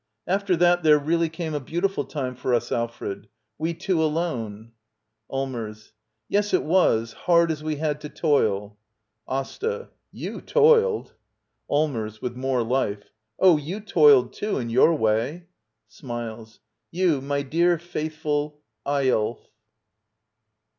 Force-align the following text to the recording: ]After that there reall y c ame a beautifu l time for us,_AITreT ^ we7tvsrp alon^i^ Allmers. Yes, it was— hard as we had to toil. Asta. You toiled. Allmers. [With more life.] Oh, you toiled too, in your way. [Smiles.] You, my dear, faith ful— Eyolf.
]After 0.35 0.55
that 0.55 0.81
there 0.81 0.97
reall 0.99 1.19
y 1.19 1.29
c 1.31 1.43
ame 1.43 1.53
a 1.53 1.59
beautifu 1.61 1.99
l 1.99 2.05
time 2.05 2.33
for 2.35 2.55
us,_AITreT 2.55 3.25
^ 3.27 3.27
we7tvsrp 3.61 3.91
alon^i^ 4.11 4.71
Allmers. 5.29 5.91
Yes, 6.27 6.55
it 6.55 6.63
was— 6.63 7.13
hard 7.13 7.51
as 7.51 7.61
we 7.61 7.75
had 7.75 8.01
to 8.01 8.09
toil. 8.09 8.79
Asta. 9.27 9.89
You 10.11 10.41
toiled. 10.43 11.13
Allmers. 11.69 12.19
[With 12.19 12.35
more 12.35 12.63
life.] 12.63 13.11
Oh, 13.37 13.57
you 13.57 13.79
toiled 13.79 14.33
too, 14.33 14.57
in 14.57 14.71
your 14.71 14.95
way. 14.95 15.45
[Smiles.] 15.87 16.61
You, 16.89 17.21
my 17.21 17.43
dear, 17.43 17.77
faith 17.77 18.15
ful— 18.17 18.59
Eyolf. 18.87 19.37